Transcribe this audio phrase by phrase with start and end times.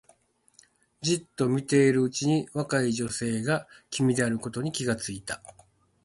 [1.01, 5.43] じっと見ているうちに若い女性が君であることに気がついた